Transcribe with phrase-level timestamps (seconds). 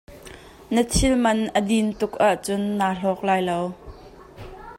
[0.73, 3.57] Na thil man a din tuk ahcun naa hlawk lai lo.